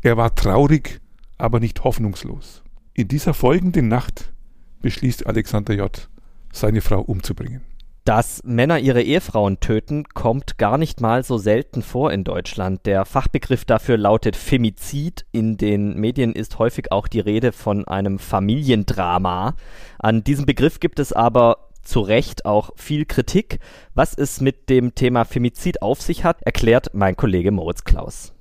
[0.00, 1.00] Er war traurig,
[1.36, 2.62] aber nicht hoffnungslos.
[2.94, 4.32] In dieser folgenden Nacht
[4.80, 6.08] beschließt Alexander J.,
[6.52, 7.62] seine Frau umzubringen.
[8.08, 12.86] Dass Männer ihre Ehefrauen töten, kommt gar nicht mal so selten vor in Deutschland.
[12.86, 15.26] Der Fachbegriff dafür lautet Femizid.
[15.30, 19.56] In den Medien ist häufig auch die Rede von einem Familiendrama.
[19.98, 23.58] An diesem Begriff gibt es aber zu Recht auch viel Kritik.
[23.92, 28.32] Was es mit dem Thema Femizid auf sich hat, erklärt mein Kollege Moritz Klaus.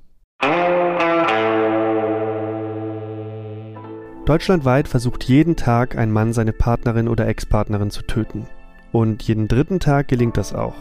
[4.24, 8.48] Deutschlandweit versucht jeden Tag ein Mann seine Partnerin oder Ex-Partnerin zu töten.
[8.92, 10.76] Und jeden dritten Tag gelingt das auch.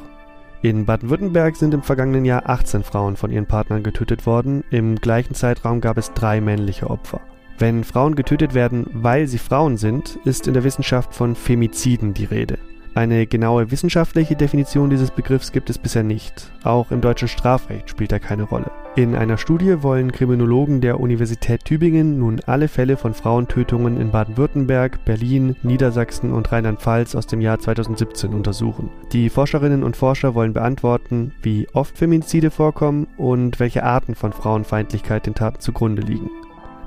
[0.62, 4.64] In Baden-Württemberg sind im vergangenen Jahr 18 Frauen von ihren Partnern getötet worden.
[4.70, 7.20] Im gleichen Zeitraum gab es drei männliche Opfer.
[7.58, 12.24] Wenn Frauen getötet werden, weil sie Frauen sind, ist in der Wissenschaft von Femiziden die
[12.24, 12.58] Rede.
[12.96, 16.50] Eine genaue wissenschaftliche Definition dieses Begriffs gibt es bisher nicht.
[16.64, 18.70] Auch im deutschen Strafrecht spielt er keine Rolle.
[18.96, 25.04] In einer Studie wollen Kriminologen der Universität Tübingen nun alle Fälle von Frauentötungen in Baden-Württemberg,
[25.04, 28.88] Berlin, Niedersachsen und Rheinland-Pfalz aus dem Jahr 2017 untersuchen.
[29.12, 35.26] Die Forscherinnen und Forscher wollen beantworten, wie oft Femizide vorkommen und welche Arten von Frauenfeindlichkeit
[35.26, 36.30] den Taten zugrunde liegen.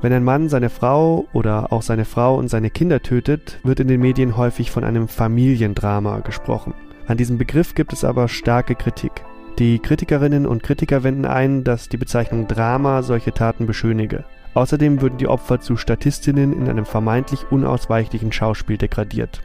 [0.01, 3.89] Wenn ein Mann seine Frau oder auch seine Frau und seine Kinder tötet, wird in
[3.89, 6.73] den Medien häufig von einem Familiendrama gesprochen.
[7.07, 9.11] An diesem Begriff gibt es aber starke Kritik.
[9.57, 14.23] Die Kritikerinnen und Kritiker wenden ein, dass die Bezeichnung Drama solche Taten beschönige.
[14.53, 19.41] Außerdem würden die Opfer zu Statistinnen in einem vermeintlich unausweichlichen Schauspiel degradiert.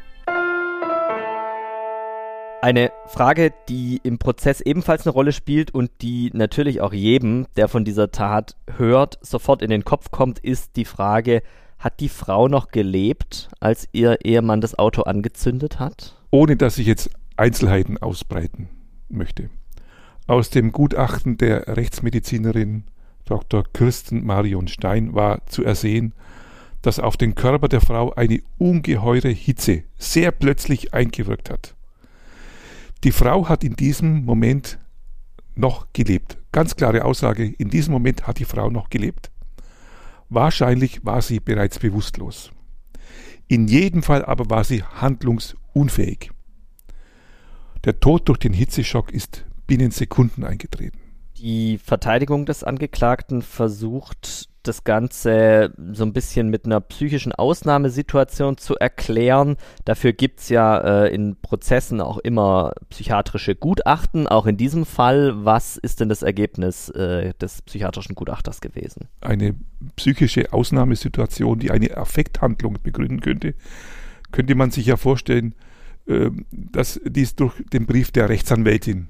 [2.65, 7.69] Eine Frage, die im Prozess ebenfalls eine Rolle spielt und die natürlich auch jedem, der
[7.69, 11.43] von dieser Tat hört, sofort in den Kopf kommt, ist die Frage,
[11.79, 16.17] hat die Frau noch gelebt, als ihr Ehemann das Auto angezündet hat?
[16.31, 18.71] Ohne dass ich jetzt Einzelheiten ausbreiten
[19.11, 19.51] möchte.
[20.27, 22.85] Aus dem Gutachten der Rechtsmedizinerin
[23.27, 23.65] Dr.
[23.75, 26.15] Kirsten Marion Stein war zu ersehen,
[26.81, 31.75] dass auf den Körper der Frau eine ungeheure Hitze sehr plötzlich eingewirkt hat.
[33.05, 34.79] Die Frau hat in diesem Moment
[35.55, 36.39] noch gelebt.
[36.53, 39.31] Ganz klare Aussage, in diesem Moment hat die Frau noch gelebt.
[40.31, 42.51] Wahrscheinlich war sie bereits bewusstlos.
[43.47, 46.31] In jedem Fall aber war sie handlungsunfähig.
[47.85, 50.99] Der Tod durch den Hitzeschock ist binnen Sekunden eingetreten.
[51.37, 58.77] Die Verteidigung des Angeklagten versucht das Ganze so ein bisschen mit einer psychischen Ausnahmesituation zu
[58.77, 59.57] erklären.
[59.85, 64.27] Dafür gibt es ja äh, in Prozessen auch immer psychiatrische Gutachten.
[64.27, 69.09] Auch in diesem Fall, was ist denn das Ergebnis äh, des psychiatrischen Gutachters gewesen?
[69.21, 69.55] Eine
[69.97, 73.55] psychische Ausnahmesituation, die eine Affekthandlung begründen könnte,
[74.33, 75.55] könnte man sich ja vorstellen,
[76.07, 79.09] äh, dass dies durch den Brief der Rechtsanwältin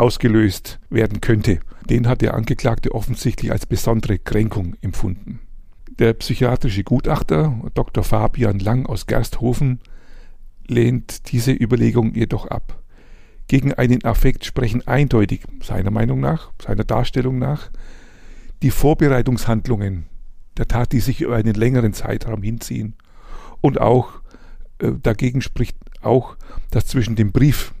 [0.00, 1.60] ausgelöst werden könnte.
[1.88, 5.40] Den hat der Angeklagte offensichtlich als besondere Kränkung empfunden.
[5.98, 8.02] Der psychiatrische Gutachter Dr.
[8.02, 9.80] Fabian Lang aus Gersthofen
[10.66, 12.82] lehnt diese Überlegung jedoch ab.
[13.48, 17.70] Gegen einen Affekt sprechen eindeutig, seiner Meinung nach, seiner Darstellung nach,
[18.62, 20.06] die Vorbereitungshandlungen
[20.56, 22.94] der Tat, die sich über einen längeren Zeitraum hinziehen.
[23.60, 24.20] Und auch
[24.78, 26.36] äh, dagegen spricht auch,
[26.70, 27.74] dass zwischen dem Brief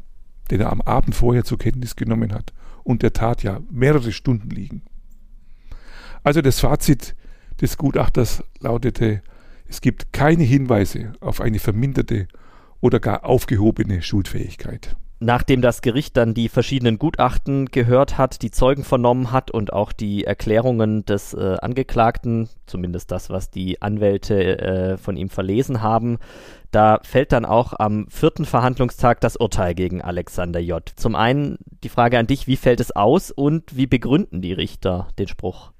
[0.50, 2.52] den er am Abend vorher zur Kenntnis genommen hat
[2.84, 4.82] und der Tat ja mehrere Stunden liegen.
[6.22, 7.14] Also das Fazit
[7.60, 9.22] des Gutachters lautete,
[9.68, 12.26] es gibt keine Hinweise auf eine verminderte
[12.80, 14.96] oder gar aufgehobene Schuldfähigkeit.
[15.22, 19.92] Nachdem das Gericht dann die verschiedenen Gutachten gehört hat, die Zeugen vernommen hat und auch
[19.92, 26.16] die Erklärungen des äh, Angeklagten, zumindest das, was die Anwälte äh, von ihm verlesen haben,
[26.70, 30.90] da fällt dann auch am vierten Verhandlungstag das Urteil gegen Alexander J.
[30.96, 35.08] Zum einen die Frage an dich, wie fällt es aus und wie begründen die Richter
[35.18, 35.72] den Spruch?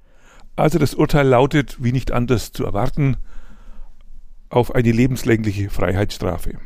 [0.55, 3.17] Also das Urteil lautet, wie nicht anders zu erwarten,
[4.51, 6.59] auf eine lebenslängliche Freiheitsstrafe.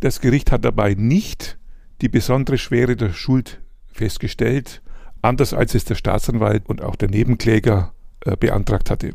[0.00, 1.58] Das Gericht hat dabei nicht
[2.00, 3.60] die besondere Schwere der Schuld
[3.92, 4.82] festgestellt,
[5.22, 7.92] anders als es der Staatsanwalt und auch der Nebenkläger
[8.24, 9.12] äh, beantragt hatte.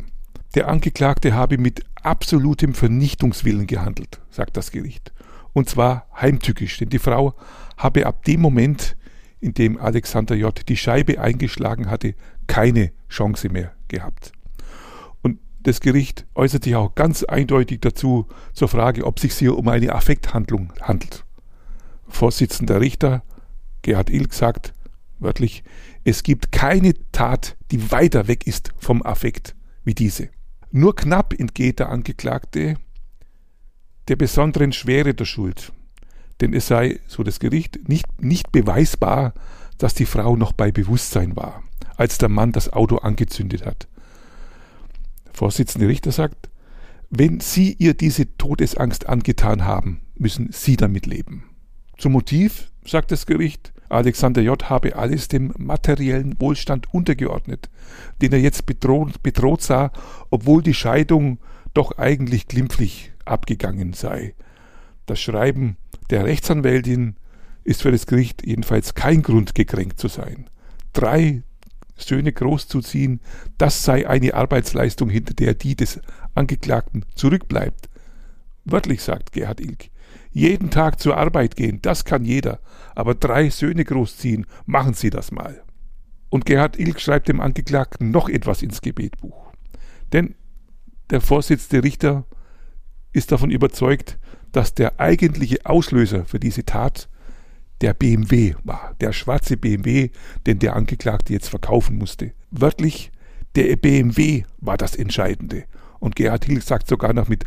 [0.54, 5.12] Der Angeklagte habe mit absolutem Vernichtungswillen gehandelt, sagt das Gericht.
[5.54, 7.34] Und zwar heimtückisch, denn die Frau
[7.78, 8.96] habe ab dem Moment,
[9.40, 10.68] in dem Alexander J.
[10.68, 12.16] die Scheibe eingeschlagen hatte,
[12.48, 14.32] keine Chance mehr gehabt.
[15.22, 19.68] Und das Gericht äußert sich auch ganz eindeutig dazu zur Frage, ob sich hier um
[19.68, 21.25] eine Affekthandlung handelt.
[22.16, 23.24] Vorsitzender Richter
[23.82, 24.74] Gerhard Ilk sagt
[25.20, 25.66] wörtlich,
[26.06, 30.30] es gibt keine Tat, die weiter weg ist vom Affekt wie diese.
[30.72, 32.78] Nur knapp entgeht der Angeklagte
[34.08, 35.74] der besonderen Schwere der Schuld,
[36.40, 39.34] denn es sei, so das Gericht, nicht, nicht beweisbar,
[39.78, 41.64] dass die Frau noch bei Bewusstsein war,
[41.98, 43.90] als der Mann das Auto angezündet hat.
[45.26, 46.50] Der Vorsitzende Richter sagt,
[47.10, 51.50] wenn Sie ihr diese Todesangst angetan haben, müssen Sie damit leben.
[51.98, 54.70] Zum Motiv, sagt das Gericht, Alexander J.
[54.70, 57.70] habe alles dem materiellen Wohlstand untergeordnet,
[58.22, 59.92] den er jetzt bedroht, bedroht sah,
[60.30, 61.40] obwohl die Scheidung
[61.74, 64.34] doch eigentlich glimpflich abgegangen sei.
[65.06, 65.78] Das Schreiben
[66.10, 67.16] der Rechtsanwältin
[67.64, 70.50] ist für das Gericht jedenfalls kein Grund, gekränkt zu sein.
[70.94, 71.44] Drei
[71.98, 73.22] Söhne großzuziehen,
[73.58, 76.00] das sei eine Arbeitsleistung, hinter der die des
[76.34, 77.90] Angeklagten zurückbleibt.
[78.66, 79.90] Wörtlich sagt Gerhard Ilk.
[80.32, 82.60] Jeden Tag zur Arbeit gehen, das kann jeder,
[82.94, 85.64] aber drei Söhne großziehen, machen Sie das mal.
[86.30, 89.54] Und Gerhard Ilk schreibt dem Angeklagten noch etwas ins Gebetbuch.
[90.12, 90.36] Denn
[91.10, 92.26] der Vorsitzende Richter
[93.14, 94.18] ist davon überzeugt,
[94.52, 97.08] dass der eigentliche Auslöser für diese Tat
[97.82, 100.10] der BMW war, der schwarze BMW,
[100.48, 102.32] den der Angeklagte jetzt verkaufen musste.
[102.52, 103.12] Wörtlich,
[103.56, 105.66] der BMW war das Entscheidende.
[106.00, 107.46] Und Gerhard Hill sagt sogar noch mit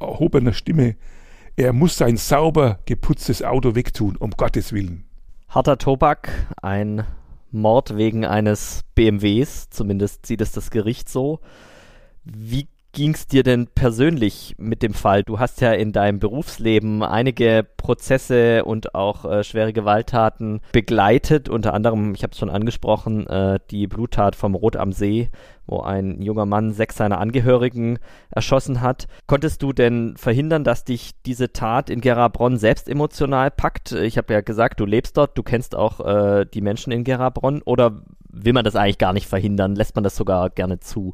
[0.00, 0.96] erhobener Stimme,
[1.56, 5.04] er muss sein sauber geputztes Auto wegtun, um Gottes Willen.
[5.48, 6.30] Harter Tobak,
[6.62, 7.04] ein
[7.50, 11.40] Mord wegen eines BMWs, zumindest sieht es das Gericht so.
[12.24, 15.22] Wie ging es dir denn persönlich mit dem Fall?
[15.22, 21.48] Du hast ja in deinem Berufsleben einige Prozesse und auch äh, schwere Gewalttaten begleitet.
[21.48, 25.30] Unter anderem, ich habe es schon angesprochen, äh, die Bluttat vom Rot am See,
[25.66, 27.98] wo ein junger Mann sechs seiner Angehörigen
[28.30, 29.06] erschossen hat.
[29.26, 33.92] Konntest du denn verhindern, dass dich diese Tat in Gerabronn selbst emotional packt?
[33.92, 37.62] Ich habe ja gesagt, du lebst dort, du kennst auch äh, die Menschen in Gerabronn.
[37.62, 39.74] Oder will man das eigentlich gar nicht verhindern?
[39.74, 41.12] Lässt man das sogar gerne zu?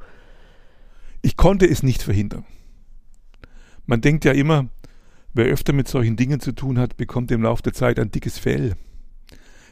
[1.24, 2.44] Ich konnte es nicht verhindern.
[3.86, 4.68] Man denkt ja immer,
[5.32, 8.38] wer öfter mit solchen Dingen zu tun hat, bekommt im Laufe der Zeit ein dickes
[8.38, 8.74] Fell.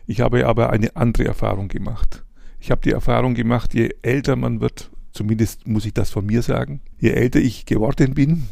[0.06, 2.24] Ich habe aber eine andere Erfahrung gemacht.
[2.58, 6.40] Ich habe die Erfahrung gemacht, je älter man wird, zumindest muss ich das von mir
[6.40, 8.44] sagen, je älter ich geworden bin,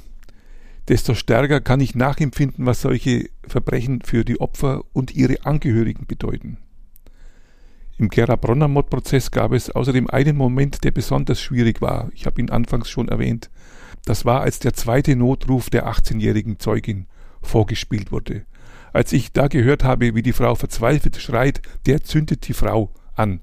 [0.89, 6.59] desto stärker kann ich nachempfinden, was solche Verbrechen für die Opfer und ihre Angehörigen bedeuten.
[8.01, 12.11] Im Gera-Bronner Mordprozess gab es außerdem einen Moment, der besonders schwierig war.
[12.15, 13.51] Ich habe ihn anfangs schon erwähnt.
[14.07, 17.09] Das war, als der zweite Notruf der 18-jährigen Zeugin
[17.43, 18.47] vorgespielt wurde.
[18.95, 23.43] Als ich da gehört habe, wie die Frau verzweifelt schreit, der zündet die Frau an.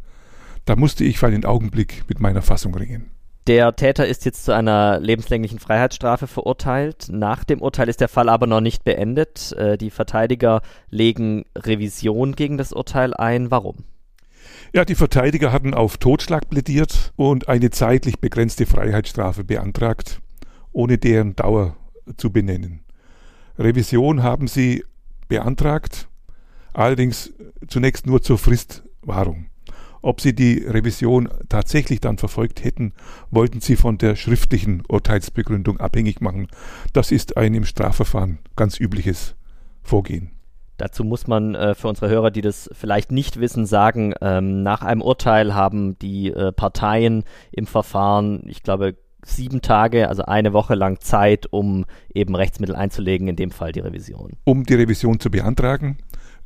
[0.66, 3.12] Da musste ich für einen Augenblick mit meiner Fassung ringen.
[3.46, 7.10] Der Täter ist jetzt zu einer lebenslänglichen Freiheitsstrafe verurteilt.
[7.12, 9.52] Nach dem Urteil ist der Fall aber noch nicht beendet.
[9.52, 13.52] Äh, die Verteidiger legen Revision gegen das Urteil ein.
[13.52, 13.86] Warum?
[14.74, 20.22] Ja, die Verteidiger hatten auf Totschlag plädiert und eine zeitlich begrenzte Freiheitsstrafe beantragt,
[20.72, 21.78] ohne deren Dauer
[22.18, 22.82] zu benennen.
[23.58, 24.84] Revision haben sie
[25.30, 26.10] beantragt,
[26.74, 27.34] allerdings
[27.68, 29.48] zunächst nur zur Fristwahrung.
[30.02, 32.94] Ob sie die Revision tatsächlich dann verfolgt hätten,
[33.32, 36.48] wollten sie von der schriftlichen Urteilsbegründung abhängig machen.
[36.94, 39.36] Das ist ein im Strafverfahren ganz übliches
[39.82, 40.37] Vorgehen.
[40.78, 44.82] Dazu muss man äh, für unsere Hörer, die das vielleicht nicht wissen, sagen, ähm, nach
[44.82, 50.76] einem Urteil haben die äh, Parteien im Verfahren, ich glaube, sieben Tage, also eine Woche
[50.76, 54.34] lang Zeit, um eben Rechtsmittel einzulegen, in dem Fall die Revision.
[54.44, 55.98] Um die Revision zu beantragen,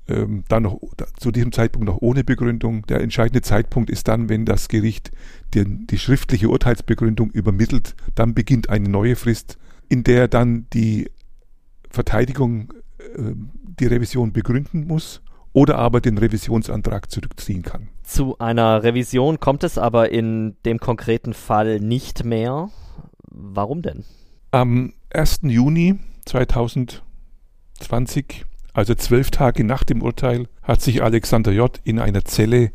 [0.08, 0.80] ähm, dann noch
[1.18, 2.86] zu diesem Zeitpunkt noch ohne Begründung.
[2.88, 5.12] Der entscheidende Zeitpunkt ist dann, wenn das Gericht
[5.54, 9.58] die, die schriftliche Urteilsbegründung übermittelt, dann beginnt eine neue Frist,
[9.90, 11.12] in der dann die
[11.90, 12.74] Verteidigung
[13.16, 15.22] die Revision begründen muss
[15.54, 17.90] oder aber den Revisionsantrag zurückziehen kann.
[18.04, 22.70] Zu einer Revision kommt es aber in dem konkreten Fall nicht mehr.
[23.30, 24.04] Warum denn?
[24.52, 25.42] Am 1.
[25.44, 31.80] Juni 2020, also zwölf Tage nach dem Urteil, hat sich Alexander J.
[31.84, 32.72] in einer Zelle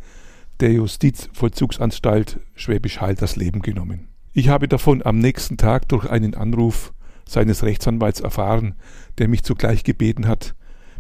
[0.60, 4.08] der Justizvollzugsanstalt Schwäbisch Hall das Leben genommen.
[4.32, 6.92] Ich habe davon am nächsten Tag durch einen Anruf
[7.28, 8.74] seines Rechtsanwalts erfahren,
[9.18, 10.54] der mich zugleich gebeten hat,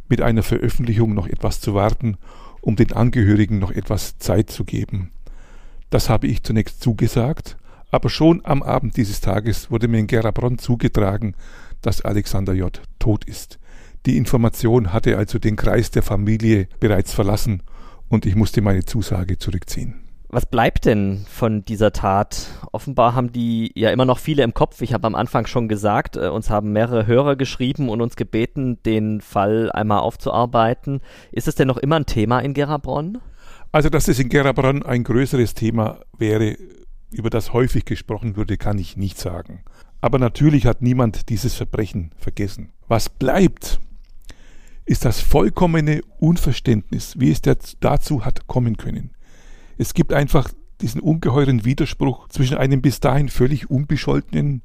[0.08, 2.16] mit einer Veröffentlichung noch etwas zu warten,
[2.60, 5.10] um den Angehörigen noch etwas Zeit zu geben.
[5.90, 7.56] Das habe ich zunächst zugesagt,
[7.90, 11.34] aber schon am Abend dieses Tages wurde mir in Gerabronn zugetragen,
[11.82, 12.80] dass Alexander J.
[12.98, 13.58] tot ist.
[14.06, 17.62] Die Information hatte also den Kreis der Familie bereits verlassen
[18.08, 20.05] und ich musste meine Zusage zurückziehen.
[20.28, 22.48] Was bleibt denn von dieser Tat?
[22.72, 24.82] Offenbar haben die ja immer noch viele im Kopf.
[24.82, 28.82] Ich habe am Anfang schon gesagt, äh, uns haben mehrere Hörer geschrieben und uns gebeten,
[28.82, 31.00] den Fall einmal aufzuarbeiten.
[31.30, 33.18] Ist es denn noch immer ein Thema in Gerabronn?
[33.70, 36.56] Also, dass es in Gerabronn ein größeres Thema wäre,
[37.12, 39.62] über das häufig gesprochen würde, kann ich nicht sagen.
[40.00, 42.72] Aber natürlich hat niemand dieses Verbrechen vergessen.
[42.88, 43.80] Was bleibt,
[44.84, 49.15] ist das vollkommene Unverständnis, wie es dazu hat kommen können.
[49.78, 50.50] Es gibt einfach
[50.80, 54.62] diesen ungeheuren Widerspruch zwischen einem bis dahin völlig unbescholtenen,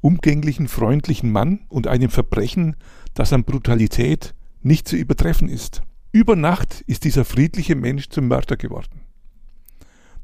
[0.00, 2.76] umgänglichen, freundlichen Mann und einem Verbrechen,
[3.14, 5.82] das an Brutalität nicht zu übertreffen ist.
[6.12, 9.00] Über Nacht ist dieser friedliche Mensch zum Mörder geworden.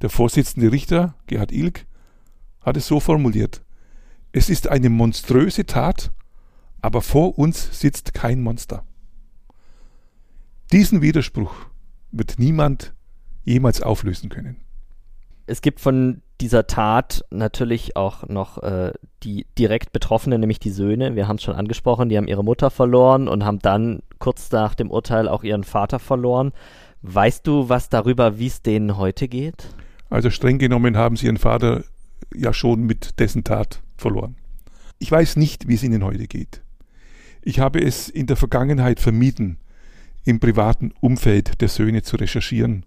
[0.03, 1.87] Der Vorsitzende Richter, Gerhard Ilk,
[2.61, 3.65] hat es so formuliert.
[4.33, 6.13] Es ist eine monströse Tat,
[6.81, 8.85] aber vor uns sitzt kein Monster.
[10.73, 11.55] Diesen Widerspruch
[12.13, 12.95] wird niemand
[13.45, 14.57] jemals auflösen können.
[15.47, 21.17] Es gibt von dieser Tat natürlich auch noch äh, die direkt Betroffenen, nämlich die Söhne.
[21.17, 24.75] Wir haben es schon angesprochen, die haben ihre Mutter verloren und haben dann kurz nach
[24.75, 26.53] dem Urteil auch ihren Vater verloren.
[27.03, 29.75] Weißt du was darüber, wie es denen heute geht?
[30.09, 31.85] Also streng genommen haben sie ihren Vater
[32.35, 34.37] ja schon mit dessen Tat verloren.
[34.99, 36.63] Ich weiß nicht, wie es ihnen heute geht.
[37.43, 39.59] Ich habe es in der Vergangenheit vermieden,
[40.25, 42.85] im privaten Umfeld der Söhne zu recherchieren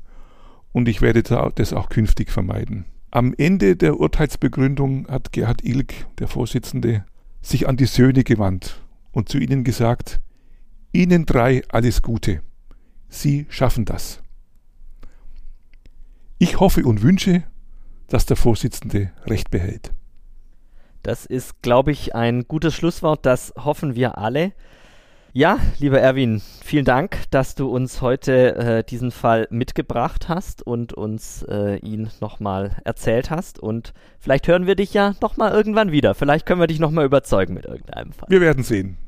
[0.73, 2.85] und ich werde das auch künftig vermeiden.
[3.11, 7.05] Am Ende der Urteilsbegründung hat Gerhard Ilk, der Vorsitzende,
[7.41, 10.19] sich an die Söhne gewandt und zu ihnen gesagt,
[10.91, 12.41] Ihnen drei alles Gute.
[13.09, 14.21] Sie schaffen das.
[16.37, 17.43] Ich hoffe und wünsche,
[18.07, 19.91] dass der Vorsitzende Recht behält.
[21.01, 23.25] Das ist, glaube ich, ein gutes Schlusswort.
[23.25, 24.53] Das hoffen wir alle.
[25.35, 30.93] Ja, lieber Erwin, vielen Dank, dass du uns heute äh, diesen Fall mitgebracht hast und
[30.93, 33.57] uns äh, ihn nochmal erzählt hast.
[33.57, 36.13] Und vielleicht hören wir dich ja nochmal irgendwann wieder.
[36.13, 38.29] Vielleicht können wir dich nochmal überzeugen mit irgendeinem Fall.
[38.29, 38.99] Wir werden sehen.